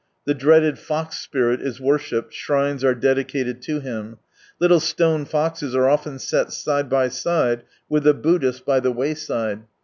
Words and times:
The 0.25 0.33
dreaded 0.33 0.79
Fox 0.79 1.19
Spirit 1.19 1.61
is 1.61 1.79
worshipped, 1.79 2.33
shrines 2.33 2.83
are 2.83 2.95
dedicated 2.95 3.61
to 3.61 3.81
him. 3.81 4.17
Little 4.59 4.79
stone 4.79 5.25
foxes 5.25 5.75
are 5.75 5.87
often 5.87 6.17
set 6.17 6.51
side 6.51 6.89
by 6.89 7.07
side 7.07 7.61
with 7.87 8.01
the 8.01 8.15
Buddhas 8.15 8.61
by 8.61 8.79
the 8.79 8.91
wayside. 8.91 9.61